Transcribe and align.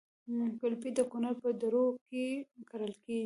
ګلپي 0.61 0.89
د 0.95 0.99
کونړ 1.11 1.33
په 1.43 1.49
درو 1.61 1.85
کې 2.07 2.25
کرل 2.69 2.93
کیږي 3.03 3.19